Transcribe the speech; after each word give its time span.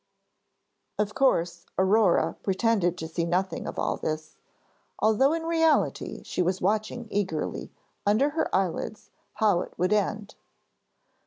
Of 0.97 1.13
course, 1.13 1.67
Aurore 1.77 2.35
pretended 2.41 2.97
to 2.97 3.07
see 3.07 3.23
nothing 3.23 3.67
of 3.67 3.77
all 3.77 3.97
this, 3.97 4.35
although 4.97 5.31
in 5.31 5.43
reality 5.43 6.23
she 6.23 6.41
was 6.41 6.59
watching 6.59 7.07
eagerly 7.11 7.71
under 8.03 8.31
her 8.31 8.49
eyelids 8.51 9.11
how 9.33 9.61
it 9.61 9.77
would 9.77 9.93
end. 9.93 10.33